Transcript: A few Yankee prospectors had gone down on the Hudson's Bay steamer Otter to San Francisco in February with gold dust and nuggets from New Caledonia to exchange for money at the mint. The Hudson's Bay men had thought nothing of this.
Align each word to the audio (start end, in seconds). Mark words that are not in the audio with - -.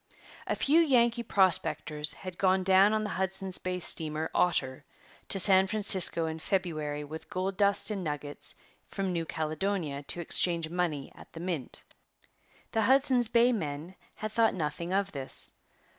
A 0.47 0.55
few 0.55 0.79
Yankee 0.81 1.21
prospectors 1.21 2.13
had 2.13 2.39
gone 2.39 2.63
down 2.63 2.91
on 2.91 3.03
the 3.03 3.11
Hudson's 3.11 3.59
Bay 3.59 3.79
steamer 3.79 4.31
Otter 4.33 4.83
to 5.29 5.37
San 5.37 5.67
Francisco 5.67 6.25
in 6.25 6.39
February 6.39 7.03
with 7.03 7.29
gold 7.29 7.55
dust 7.55 7.91
and 7.91 8.03
nuggets 8.03 8.55
from 8.87 9.13
New 9.13 9.25
Caledonia 9.27 10.01
to 10.01 10.19
exchange 10.19 10.65
for 10.65 10.73
money 10.73 11.11
at 11.13 11.31
the 11.33 11.39
mint. 11.39 11.83
The 12.71 12.81
Hudson's 12.81 13.27
Bay 13.27 13.51
men 13.51 13.93
had 14.15 14.31
thought 14.31 14.55
nothing 14.55 14.91
of 14.91 15.11
this. 15.11 15.51